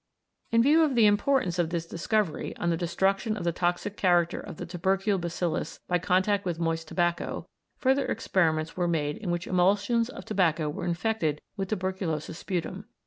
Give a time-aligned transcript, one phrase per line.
[0.51, 4.39] In view of the importance of this discovery on the destruction of the toxic character
[4.39, 9.45] of the tubercle bacillus by contact with moist tobacco, further experiments were made in which
[9.45, 12.87] emulsions of tobacco were infected with tuberculous sputum.